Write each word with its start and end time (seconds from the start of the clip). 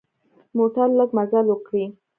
موټر 0.57 0.87
لږ 0.99 1.09
مزل 1.17 1.45
وکړي. 1.49 1.83